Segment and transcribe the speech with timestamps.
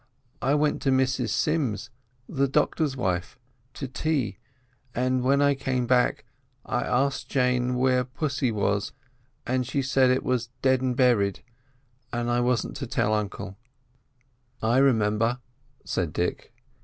[0.41, 1.91] I went to Mrs Sims,
[2.27, 3.37] the doctor's wife,
[3.75, 4.39] to tea;
[4.95, 6.25] and when I came back
[6.65, 11.43] I asked Jane where pussy was—and she said it was deadn' berried,
[12.09, 13.59] but I wasn't to tell uncle."
[14.59, 15.37] "I remember,"
[15.85, 16.51] said Dick.